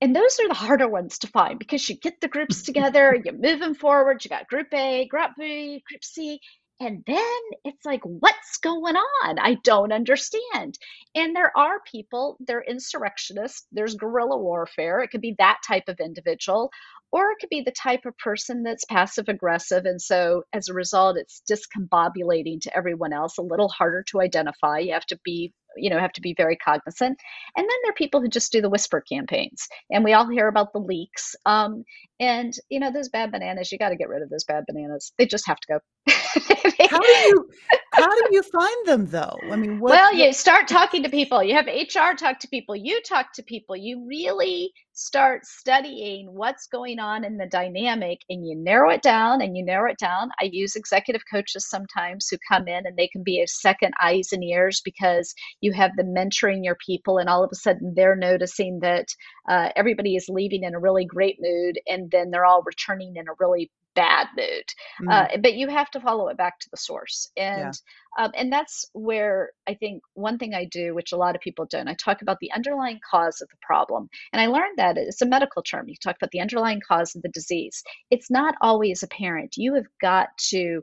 [0.00, 3.32] And those are the harder ones to find because you get the groups together, you
[3.32, 6.40] move them forward, you got group A, group B, group C,
[6.80, 9.38] and then it's like, what's going on?
[9.38, 10.78] I don't understand.
[11.14, 15.00] And there are people, they're insurrectionists, there's guerrilla warfare.
[15.00, 16.70] It could be that type of individual
[17.12, 19.86] or it could be the type of person that's passive aggressive.
[19.86, 24.78] And so as a result, it's discombobulating to everyone else, a little harder to identify.
[24.80, 27.18] You have to be you know have to be very cognizant.
[27.56, 30.48] And then there are people who just do the whisper campaigns and we all hear
[30.48, 31.34] about the leaks.
[31.46, 31.84] Um,
[32.20, 35.12] and you know those bad bananas you got to get rid of those bad bananas.
[35.18, 35.80] They just have to go.
[36.90, 37.48] How do you
[37.96, 39.38] how do you find them though?
[39.50, 41.42] I mean what, well you start talking to people.
[41.42, 42.76] You have hr talk to people.
[42.76, 43.76] You talk to people.
[43.76, 49.42] You really start studying what's going on in the dynamic and you narrow it down
[49.42, 50.30] and you narrow it down.
[50.40, 54.28] I use executive coaches sometimes who come in and they can be a second eyes
[54.32, 58.16] and ears because you have them mentoring your people and all of a sudden they're
[58.16, 59.08] noticing that
[59.48, 63.28] uh, everybody is leaving in a really great mood and then they're all returning in
[63.28, 64.64] a really bad mood.
[65.02, 65.12] Mm.
[65.12, 67.30] Uh, but you have to follow it back to the source.
[67.36, 67.74] And
[68.18, 68.24] yeah.
[68.24, 71.66] um, and that's where I think one thing I do, which a lot of people
[71.68, 74.08] don't, I talk about the underlying cause of the problem.
[74.32, 75.88] And I learned that it's a medical term.
[75.88, 77.82] You talk about the underlying cause of the disease.
[78.10, 79.56] It's not always apparent.
[79.56, 80.82] You have got to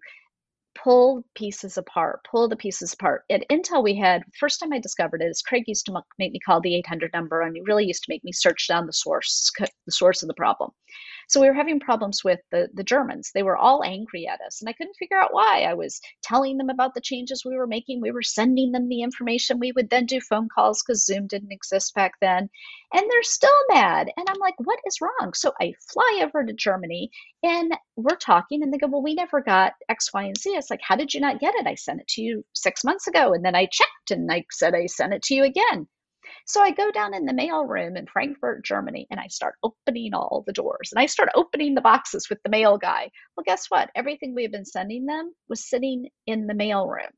[0.76, 3.24] pull pieces apart, pull the pieces apart.
[3.30, 6.40] At Intel, we had first time I discovered it is Craig used to make me
[6.40, 9.52] call the 800 number, and he really used to make me search down the source,
[9.60, 10.72] the source of the problem.
[11.28, 13.32] So we were having problems with the, the Germans.
[13.34, 15.64] They were all angry at us, and I couldn't figure out why.
[15.64, 18.02] I was telling them about the changes we were making.
[18.02, 19.60] We were sending them the information.
[19.60, 22.50] We would then do phone calls because Zoom didn't exist back then.
[22.94, 24.10] And they're still mad.
[24.18, 25.34] And I'm like, what is wrong?
[25.34, 27.10] So I fly over to Germany
[27.42, 30.50] and we're talking, and they go, well, we never got X, Y, and Z.
[30.52, 31.68] It's like, how did you not get it?
[31.68, 33.34] I sent it to you six months ago.
[33.34, 35.88] And then I checked and I said I sent it to you again.
[36.46, 40.14] So I go down in the mail room in Frankfurt, Germany, and I start opening
[40.14, 43.10] all the doors and I start opening the boxes with the mail guy.
[43.36, 43.90] Well, guess what?
[43.96, 47.12] Everything we had been sending them was sitting in the mail room.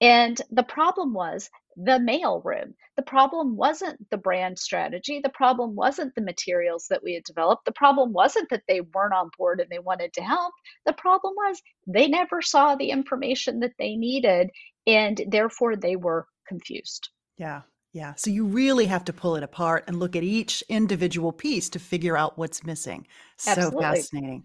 [0.00, 2.74] And the problem was the mail room.
[2.96, 5.20] The problem wasn't the brand strategy.
[5.22, 7.64] The problem wasn't the materials that we had developed.
[7.64, 10.52] The problem wasn't that they weren't on board and they wanted to help.
[10.86, 14.50] The problem was they never saw the information that they needed
[14.86, 17.08] and therefore they were confused.
[17.38, 17.62] Yeah.
[17.94, 18.14] Yeah.
[18.16, 21.78] So you really have to pull it apart and look at each individual piece to
[21.78, 23.06] figure out what's missing.
[23.36, 24.44] So fascinating.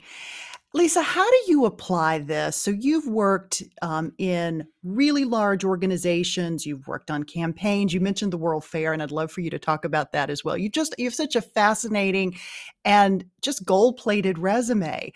[0.72, 2.56] Lisa, how do you apply this?
[2.56, 6.64] So you've worked um, in really large organizations.
[6.64, 7.92] You've worked on campaigns.
[7.92, 10.46] You mentioned the World Fair, and I'd love for you to talk about that as
[10.46, 10.56] well.
[10.56, 12.38] You just you have such a fascinating
[12.86, 15.12] and just gold-plated resume.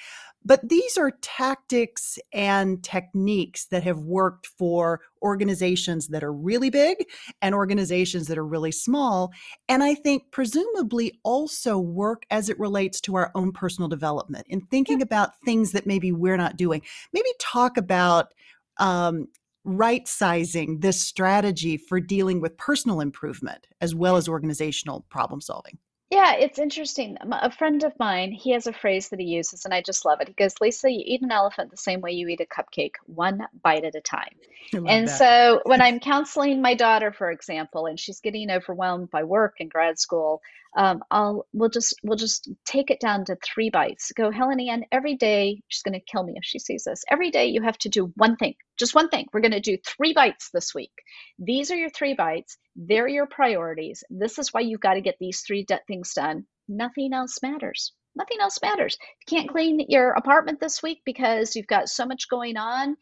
[0.46, 6.98] But these are tactics and techniques that have worked for organizations that are really big
[7.42, 9.32] and organizations that are really small.
[9.70, 14.62] And I think presumably also work as it relates to our own personal development in
[14.62, 16.82] thinking about things that maybe we're not doing.
[17.14, 18.34] Maybe talk about
[18.78, 19.28] um,
[19.64, 25.78] right sizing this strategy for dealing with personal improvement as well as organizational problem solving.
[26.14, 27.18] Yeah, it's interesting.
[27.32, 30.22] A friend of mine, he has a phrase that he uses, and I just love
[30.22, 30.28] it.
[30.28, 33.48] He goes, Lisa, you eat an elephant the same way you eat a cupcake, one
[33.64, 34.36] bite at a time.
[34.74, 35.18] And that.
[35.18, 39.72] so when I'm counseling my daughter, for example, and she's getting overwhelmed by work and
[39.72, 40.44] grad school,
[40.78, 44.12] um, I'll we'll just we'll just take it down to three bites.
[44.16, 47.04] Go, Helen Ann, every day she's gonna kill me if she sees this.
[47.12, 49.28] Every day you have to do one thing, just one thing.
[49.34, 50.92] We're gonna do three bites this week.
[51.40, 52.58] These are your three bites.
[52.76, 54.04] They're your priorities.
[54.10, 56.46] This is why you've got to get these three de- things done.
[56.70, 57.94] Nothing else matters.
[58.16, 58.98] Nothing else matters.
[59.28, 62.96] You can't clean your apartment this week because you've got so much going on,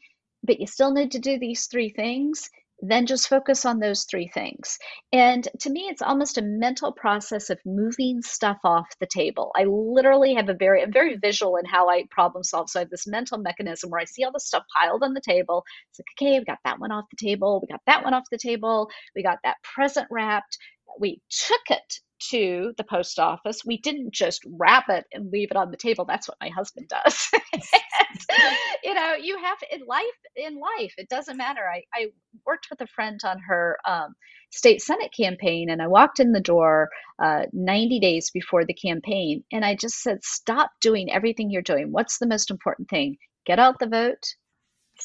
[0.44, 2.50] but you still need to do these three things
[2.82, 4.78] then just focus on those three things.
[5.14, 9.52] And to me, it's almost a mental process of moving stuff off the table.
[9.56, 12.70] I literally have a very, I'm very visual in how I problem solve.
[12.70, 15.22] So I have this mental mechanism where I see all the stuff piled on the
[15.22, 15.64] table.
[15.92, 17.60] It's like, okay, we got that one off the table.
[17.62, 18.90] We got that one off the table.
[19.16, 20.58] We got that present wrapped.
[21.00, 23.64] We took it to the post office.
[23.66, 26.06] We didn't just wrap it and leave it on the table.
[26.06, 27.30] That's what my husband does.
[27.54, 30.04] and, you know, you have in life,
[30.36, 31.62] in life, it doesn't matter.
[31.62, 32.08] I, I
[32.46, 34.16] worked with a friend on her um,
[34.52, 36.90] state senate campaign, and I walked in the door
[37.22, 41.92] uh, 90 days before the campaign, and I just said, "Stop doing everything you're doing.
[41.92, 43.18] What's the most important thing?
[43.46, 44.36] Get out the vote,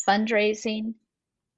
[0.09, 0.95] fundraising,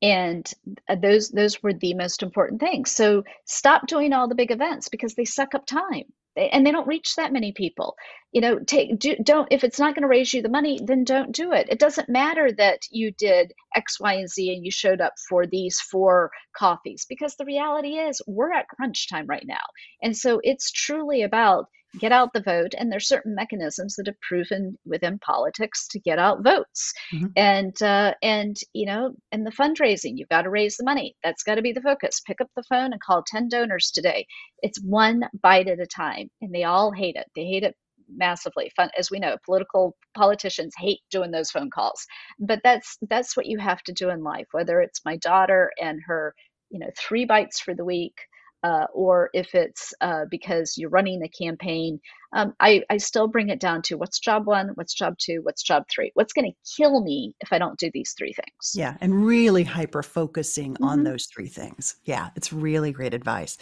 [0.02, 0.50] and
[0.88, 2.92] uh, those those were the most important things.
[2.92, 6.04] So stop doing all the big events because they suck up time.
[6.36, 7.96] And they don't reach that many people.
[8.30, 11.02] You know take do, don't if it's not going to raise you the money then
[11.02, 11.66] don't do it.
[11.68, 15.46] It doesn't matter that you did x y and z and you showed up for
[15.46, 19.64] these four coffees because the reality is we're at crunch time right now.
[20.02, 21.66] And so it's truly about
[21.98, 26.18] get out the vote and there's certain mechanisms that have proven within politics to get
[26.18, 26.92] out votes.
[27.12, 27.26] Mm-hmm.
[27.36, 31.14] and uh, and you know and the fundraising you've got to raise the money.
[31.22, 32.20] That's got to be the focus.
[32.26, 34.26] Pick up the phone and call 10 donors today.
[34.62, 37.26] It's one bite at a time and they all hate it.
[37.34, 37.74] They hate it
[38.14, 38.70] massively.
[38.76, 42.06] Fun as we know political politicians hate doing those phone calls.
[42.38, 46.00] But that's that's what you have to do in life whether it's my daughter and
[46.06, 46.34] her
[46.70, 48.14] you know three bites for the week
[48.62, 52.00] uh, or if it's uh, because you're running a campaign,
[52.34, 55.62] um, I, I still bring it down to what's job one, what's job two, what's
[55.62, 58.72] job three, what's going to kill me if I don't do these three things.
[58.74, 60.84] Yeah, and really hyper focusing mm-hmm.
[60.84, 61.96] on those three things.
[62.04, 63.56] Yeah, it's really great advice.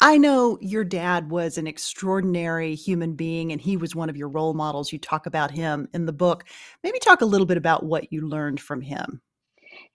[0.00, 4.28] I know your dad was an extraordinary human being and he was one of your
[4.28, 4.92] role models.
[4.92, 6.44] You talk about him in the book.
[6.82, 9.20] Maybe talk a little bit about what you learned from him.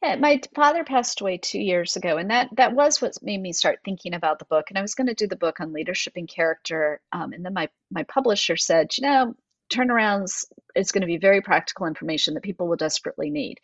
[0.03, 3.79] My father passed away two years ago, and that that was what made me start
[3.85, 4.65] thinking about the book.
[4.69, 7.53] And I was going to do the book on leadership and character, um, and then
[7.53, 9.33] my my publisher said, you know,
[9.71, 13.59] turnarounds is going to be very practical information that people will desperately need.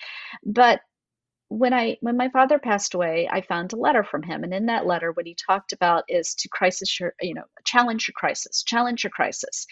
[0.46, 0.82] But
[1.50, 4.68] when I when my father passed away, I found a letter from him, and in
[4.68, 8.64] that letter, what he talked about is to crisis your, you know, challenge your crisis,
[8.64, 9.66] challenge your crisis,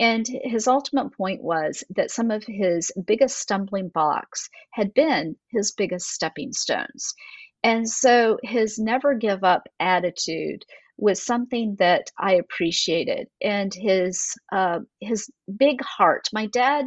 [0.00, 5.72] and his ultimate point was that some of his biggest stumbling blocks had been his
[5.72, 7.14] biggest stepping stones,
[7.62, 10.64] and so his never give up attitude
[10.96, 16.28] was something that I appreciated, and his uh, his big heart.
[16.32, 16.86] My dad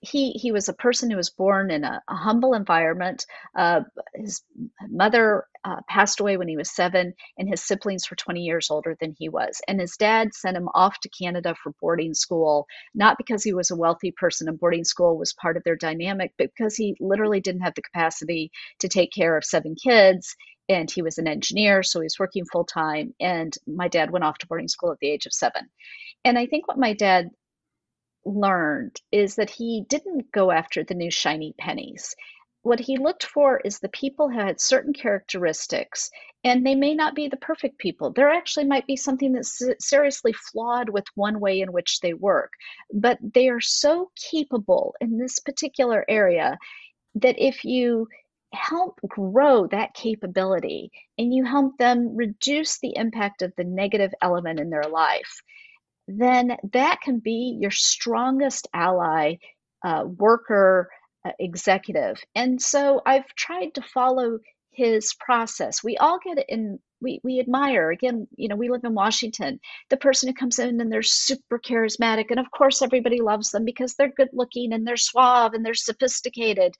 [0.00, 3.26] he he was a person who was born in a, a humble environment.
[3.56, 3.80] Uh,
[4.14, 4.42] his
[4.88, 8.96] mother uh, passed away when he was seven, and his siblings were 20 years older
[9.00, 9.60] than he was.
[9.66, 13.70] And his dad sent him off to Canada for boarding school, not because he was
[13.70, 17.40] a wealthy person and boarding school was part of their dynamic, but because he literally
[17.40, 20.36] didn't have the capacity to take care of seven kids.
[20.68, 23.14] And he was an engineer, so he was working full time.
[23.20, 25.68] And my dad went off to boarding school at the age of seven.
[26.24, 27.30] And I think what my dad
[28.26, 32.14] learned is that he didn't go after the new shiny pennies.
[32.62, 36.10] What he looked for is the people who had certain characteristics,
[36.42, 38.12] and they may not be the perfect people.
[38.12, 42.52] There actually might be something that's seriously flawed with one way in which they work,
[42.92, 46.58] but they are so capable in this particular area
[47.14, 48.08] that if you
[48.52, 54.58] help grow that capability and you help them reduce the impact of the negative element
[54.58, 55.40] in their life,
[56.08, 59.36] then that can be your strongest ally,
[59.84, 60.88] uh, worker,
[61.24, 62.22] uh, executive.
[62.34, 64.38] And so I've tried to follow
[64.70, 65.82] his process.
[65.82, 66.78] We all get in.
[66.98, 70.80] We, we admire again you know we live in washington the person who comes in
[70.80, 74.86] and they're super charismatic and of course everybody loves them because they're good looking and
[74.86, 76.74] they're suave and they're sophisticated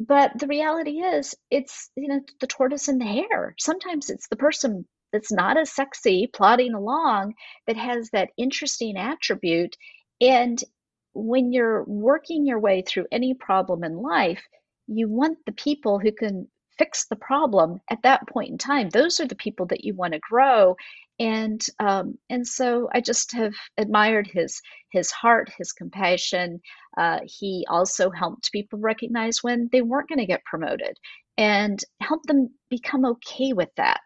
[0.00, 4.36] but the reality is it's you know the tortoise and the hare sometimes it's the
[4.36, 7.34] person that's not as sexy plodding along
[7.68, 9.76] that has that interesting attribute.
[10.20, 10.62] And
[11.14, 14.42] when you're working your way through any problem in life,
[14.88, 18.90] you want the people who can fix the problem at that point in time.
[18.90, 20.74] Those are the people that you want to grow.
[21.20, 24.60] And um, and so I just have admired his
[24.90, 26.60] his heart, his compassion.
[26.98, 30.98] Uh, he also helped people recognize when they weren't going to get promoted
[31.38, 34.02] and help them become okay with that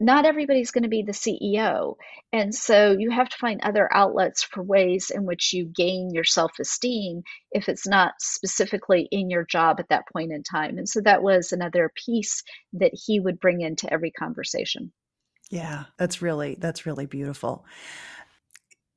[0.00, 1.96] not everybody's going to be the CEO.
[2.32, 6.24] And so you have to find other outlets for ways in which you gain your
[6.24, 10.78] self esteem if it's not specifically in your job at that point in time.
[10.78, 12.42] And so that was another piece
[12.74, 14.92] that he would bring into every conversation.
[15.50, 17.64] Yeah, that's really that's really beautiful.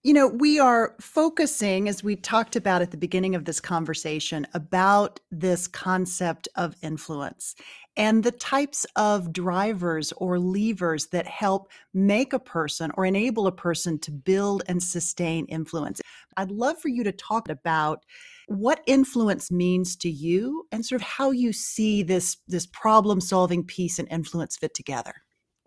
[0.03, 4.47] You know, we are focusing, as we talked about at the beginning of this conversation,
[4.55, 7.53] about this concept of influence
[7.95, 13.51] and the types of drivers or levers that help make a person or enable a
[13.51, 16.01] person to build and sustain influence.
[16.35, 18.03] I'd love for you to talk about
[18.47, 23.63] what influence means to you and sort of how you see this this problem solving
[23.63, 25.13] piece and influence fit together.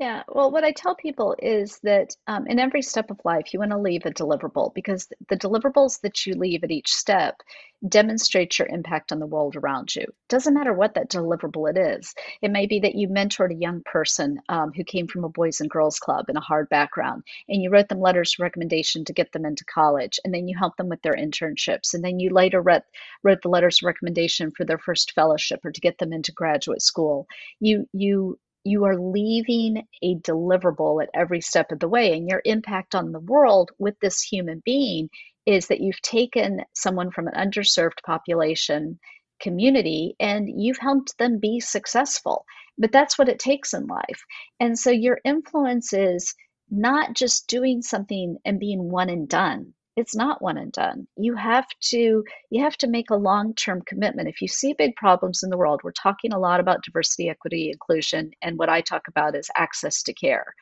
[0.01, 3.61] Yeah, well, what I tell people is that um, in every step of life, you
[3.61, 7.41] want to leave a deliverable because the deliverables that you leave at each step
[7.89, 10.07] demonstrate your impact on the world around you.
[10.29, 12.13] Doesn't matter what that deliverable it is.
[12.43, 15.61] It may be that you mentored a young person um, who came from a boys
[15.61, 19.13] and girls club in a hard background, and you wrote them letters of recommendation to
[19.13, 22.31] get them into college, and then you helped them with their internships, and then you
[22.31, 22.83] later wrote,
[23.23, 26.83] wrote the letters of recommendation for their first fellowship or to get them into graduate
[26.83, 27.29] school.
[27.61, 32.13] You you you are leaving a deliverable at every step of the way.
[32.15, 35.11] And your impact on the world with this human being
[35.47, 38.99] is that you've taken someone from an underserved population
[39.41, 42.47] community and you've helped them be successful.
[42.79, 44.25] But that's what it takes in life.
[44.59, 46.35] And so your influence is
[46.71, 51.07] not just doing something and being one and done it's not one and done.
[51.17, 54.29] You have to you have to make a long-term commitment.
[54.29, 57.71] If you see big problems in the world we're talking a lot about diversity equity
[57.71, 60.55] inclusion and what i talk about is access to care.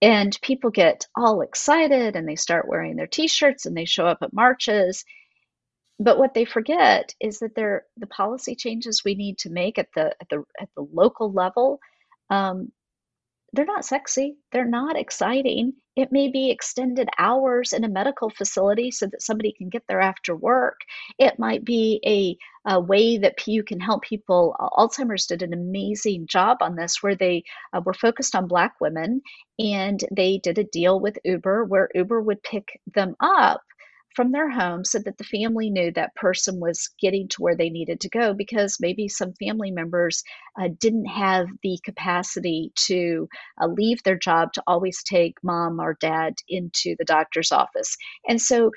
[0.00, 4.18] And people get all excited and they start wearing their t-shirts and they show up
[4.22, 5.04] at marches.
[6.00, 9.88] But what they forget is that they're the policy changes we need to make at
[9.94, 11.80] the at the at the local level
[12.30, 12.72] um,
[13.52, 15.72] they're not sexy, they're not exciting.
[15.96, 20.00] It may be extended hours in a medical facility so that somebody can get there
[20.00, 20.80] after work.
[21.18, 22.36] It might be a,
[22.70, 24.54] a way that PU can help people.
[24.60, 27.42] Alzheimer's did an amazing job on this where they
[27.72, 29.22] uh, were focused on Black women
[29.58, 33.62] and they did a deal with Uber where Uber would pick them up
[34.18, 37.70] from their home so that the family knew that person was getting to where they
[37.70, 40.24] needed to go because maybe some family members
[40.60, 43.28] uh, didn't have the capacity to
[43.62, 47.96] uh, leave their job to always take mom or dad into the doctor's office.
[48.28, 48.72] And so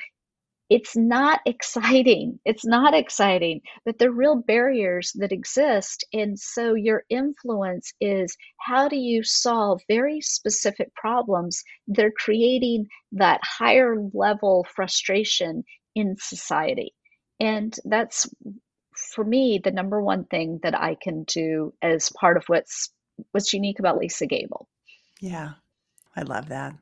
[0.71, 2.39] it's not exciting.
[2.45, 6.05] It's not exciting, but they're real barriers that exist.
[6.13, 12.87] And so your influence is how do you solve very specific problems that are creating
[13.11, 16.93] that higher level frustration in society?
[17.41, 18.29] And that's
[18.95, 22.93] for me the number one thing that I can do as part of what's
[23.31, 24.69] what's unique about Lisa Gable.
[25.19, 25.49] Yeah.
[26.15, 26.75] I love that.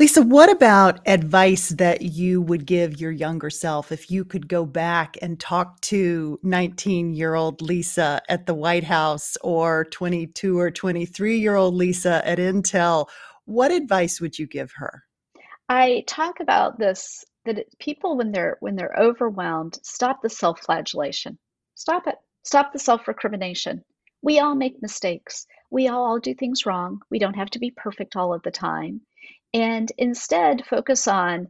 [0.00, 4.64] Lisa, what about advice that you would give your younger self if you could go
[4.64, 10.70] back and talk to 19 year old Lisa at the White House or 22 or
[10.70, 13.08] 23 year old Lisa at Intel?
[13.46, 15.02] What advice would you give her?
[15.68, 21.36] I talk about this that people when they're when they're overwhelmed, stop the self-flagellation.
[21.74, 22.14] Stop it.
[22.44, 23.82] Stop the self-recrimination.
[24.22, 25.44] We all make mistakes.
[25.72, 27.00] We all do things wrong.
[27.10, 29.00] We don't have to be perfect all of the time
[29.54, 31.48] and instead focus on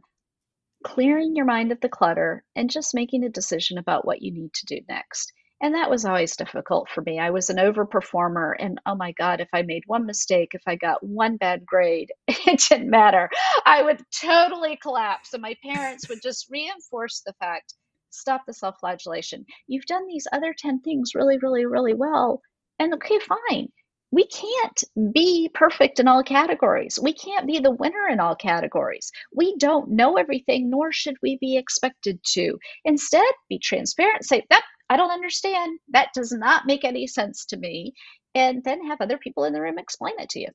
[0.85, 4.53] clearing your mind of the clutter and just making a decision about what you need
[4.53, 5.33] to do next.
[5.61, 7.19] And that was always difficult for me.
[7.19, 10.77] I was an overperformer, and oh my God, if I made one mistake, if I
[10.77, 13.29] got one bad grade, it didn't matter.
[13.65, 17.73] I would totally collapse, and my parents would just reinforce the fact
[18.09, 19.45] stop the self flagellation.
[19.67, 22.41] You've done these other 10 things really, really, really well.
[22.79, 23.67] And okay, fine
[24.11, 24.83] we can't
[25.13, 26.99] be perfect in all categories.
[27.01, 29.11] We can't be the winner in all categories.
[29.33, 32.57] We don't know everything, nor should we be expected to.
[32.85, 35.79] Instead, be transparent, say, that I don't understand.
[35.89, 37.93] That does not make any sense to me.
[38.35, 40.47] And then have other people in the room explain it to you.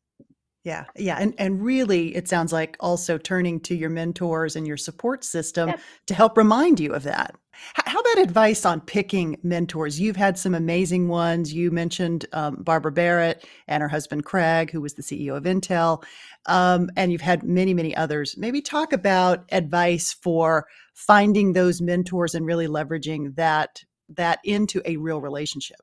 [0.64, 4.78] Yeah, yeah, and and really, it sounds like also turning to your mentors and your
[4.78, 5.80] support system yep.
[6.06, 7.36] to help remind you of that.
[7.74, 10.00] How about advice on picking mentors?
[10.00, 11.52] You've had some amazing ones.
[11.52, 16.02] You mentioned um, Barbara Barrett and her husband Craig, who was the CEO of Intel,
[16.46, 18.34] um, and you've had many, many others.
[18.38, 24.96] Maybe talk about advice for finding those mentors and really leveraging that that into a
[24.96, 25.80] real relationship.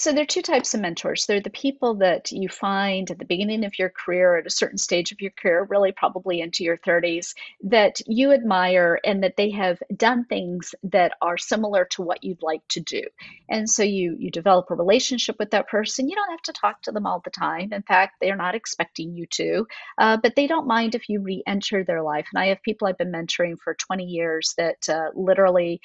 [0.00, 1.26] So there are two types of mentors.
[1.26, 4.78] They're the people that you find at the beginning of your career, at a certain
[4.78, 7.34] stage of your career, really probably into your 30s,
[7.64, 12.42] that you admire and that they have done things that are similar to what you'd
[12.42, 13.02] like to do.
[13.50, 16.08] And so you you develop a relationship with that person.
[16.08, 17.70] You don't have to talk to them all the time.
[17.70, 19.66] In fact, they're not expecting you to,
[19.98, 22.26] uh, but they don't mind if you re-enter their life.
[22.32, 25.82] And I have people I've been mentoring for 20 years that uh, literally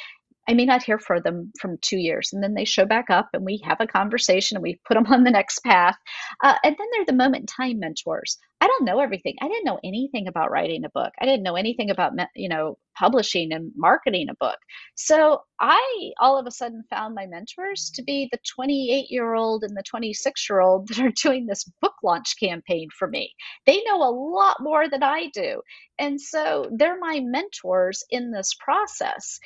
[0.48, 2.32] I may not hear from them from two years.
[2.34, 5.08] And then they show back up and we have a conversation and we put them
[5.08, 5.98] on the next path.
[6.44, 8.38] Uh, and then they're the moment in time mentors.
[8.62, 9.36] I don't know everything.
[9.42, 11.12] I didn't know anything about writing a book.
[11.20, 14.58] I didn't know anything about, you know, publishing and marketing a book.
[14.96, 19.64] So I all of a sudden found my mentors to be the 28 year old
[19.64, 23.34] and the 26 year old that are doing this book launch campaign for me.
[23.66, 25.62] They know a lot more than I do.
[26.00, 29.40] And so they're my mentors in this process.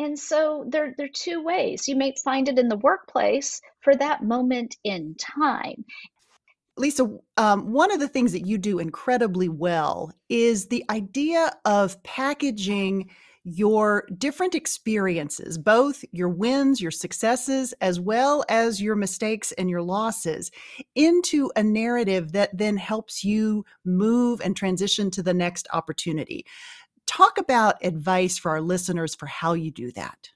[0.00, 1.86] And so there, there are two ways.
[1.86, 5.84] You may find it in the workplace for that moment in time.
[6.78, 12.02] Lisa, um, one of the things that you do incredibly well is the idea of
[12.02, 13.10] packaging
[13.44, 19.82] your different experiences, both your wins, your successes, as well as your mistakes and your
[19.82, 20.50] losses,
[20.94, 26.46] into a narrative that then helps you move and transition to the next opportunity.
[27.10, 30.30] Talk about advice for our listeners for how you do that.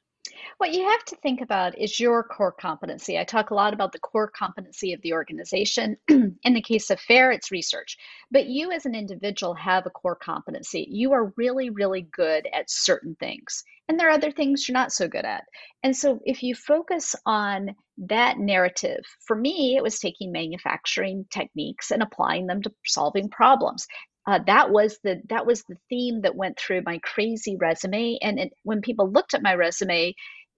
[0.59, 3.16] What you have to think about is your core competency.
[3.16, 5.97] I talk a lot about the core competency of the organization.
[6.09, 7.97] In the case of FARE, it's research.
[8.33, 10.85] But you as an individual have a core competency.
[10.91, 13.62] You are really, really good at certain things.
[13.89, 15.45] And there are other things you're not so good at.
[15.85, 21.93] And so if you focus on that narrative, for me, it was taking manufacturing techniques
[21.93, 23.87] and applying them to solving problems
[24.27, 28.39] uh, that was the that was the theme that went through my crazy resume and
[28.39, 30.14] it, when people looked at my resume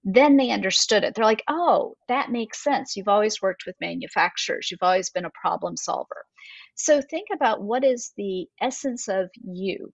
[0.08, 1.14] then they understood it.
[1.14, 2.96] They're like oh that makes sense.
[2.96, 4.70] You've always worked with manufacturers.
[4.70, 6.24] You've always been a problem solver.
[6.76, 9.92] So think about what is the essence of you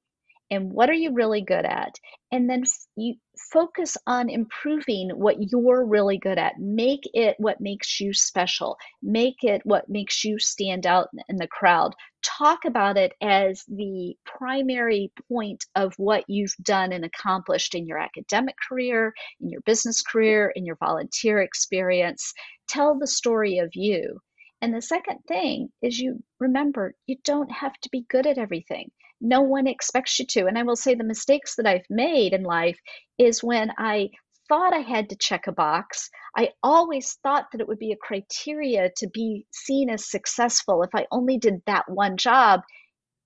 [0.51, 1.95] and what are you really good at?
[2.31, 2.65] And then
[2.97, 3.15] you
[3.53, 6.59] focus on improving what you're really good at.
[6.59, 8.77] Make it what makes you special.
[9.03, 11.95] Make it what makes you stand out in the crowd.
[12.23, 17.99] Talk about it as the primary point of what you've done and accomplished in your
[17.99, 22.33] academic career in your business career in your volunteer experience.
[22.69, 24.21] Tell the story of you.
[24.61, 28.91] And the second thing is you remember you don't have to be good at everything
[29.23, 30.47] no one expects you to.
[30.47, 32.79] And I will say the mistakes that I've made in life
[33.19, 34.11] is when I
[34.49, 36.11] thought I had to check a box.
[36.37, 40.91] I always thought that it would be a criteria to be seen as successful if
[40.95, 42.61] I only did that one job.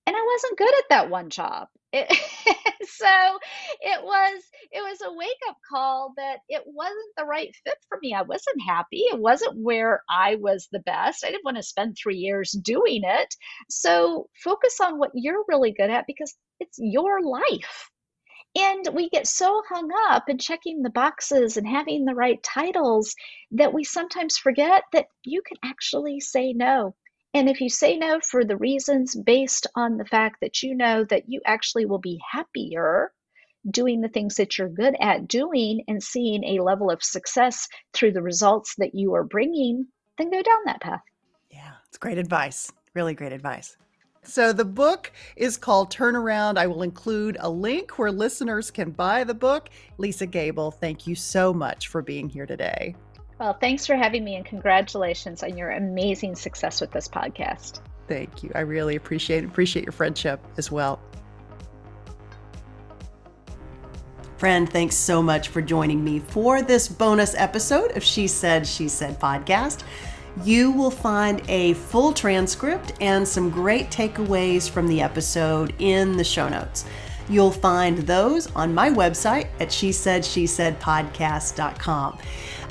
[0.05, 1.67] And I wasn't good at that one job.
[1.97, 2.07] It,
[2.89, 3.39] so
[3.81, 7.97] it was it was a wake up call that it wasn't the right fit for
[8.01, 8.13] me.
[8.13, 8.99] I wasn't happy.
[9.11, 11.23] It wasn't where I was the best.
[11.25, 13.35] I didn't want to spend 3 years doing it.
[13.69, 17.89] So focus on what you're really good at because it's your life.
[18.55, 23.15] And we get so hung up in checking the boxes and having the right titles
[23.51, 26.95] that we sometimes forget that you can actually say no.
[27.37, 31.03] And if you say no for the reasons based on the fact that you know
[31.03, 33.11] that you actually will be happier
[33.69, 38.13] doing the things that you're good at doing and seeing a level of success through
[38.13, 39.85] the results that you are bringing,
[40.17, 41.03] then go down that path.
[41.51, 42.71] Yeah, it's great advice.
[42.95, 43.77] Really great advice.
[44.23, 46.57] So the book is called Turnaround.
[46.57, 49.69] I will include a link where listeners can buy the book.
[49.99, 52.95] Lisa Gable, thank you so much for being here today.
[53.39, 57.79] Well, thanks for having me and congratulations on your amazing success with this podcast.
[58.07, 58.51] Thank you.
[58.55, 60.99] I really appreciate appreciate your friendship as well.
[64.37, 68.87] Friend, thanks so much for joining me for this bonus episode of She Said, She
[68.87, 69.83] Said podcast.
[70.43, 76.23] You will find a full transcript and some great takeaways from the episode in the
[76.23, 76.85] show notes.
[77.29, 82.19] You'll find those on my website at she said she said podcast.com.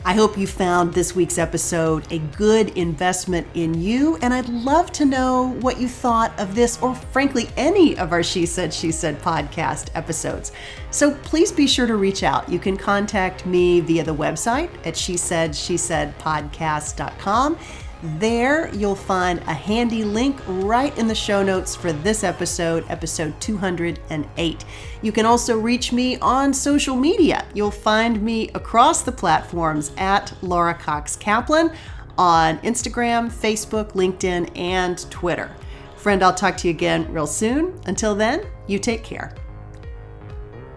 [0.07, 4.93] I hope you found this week's episode a good investment in you, and I'd love
[4.93, 8.93] to know what you thought of this or, frankly, any of our She Said, She
[8.93, 10.53] Said podcast episodes.
[10.93, 12.49] So please be sure to reach out.
[12.49, 17.59] You can contact me via the website at she said, she said podcast.com
[18.03, 23.39] there, you'll find a handy link right in the show notes for this episode, episode
[23.41, 24.65] 208.
[25.03, 27.47] You can also reach me on social media.
[27.55, 31.73] You'll find me across the platforms at Laura Cox Kaplan
[32.19, 35.51] on Instagram, Facebook, LinkedIn, and Twitter.
[35.97, 37.81] Friend, I'll talk to you again real soon.
[37.87, 39.35] Until then, you take care.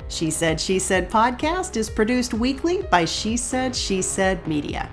[0.08, 4.90] She Said, She Said podcast is produced weekly by She Said, She Said Media.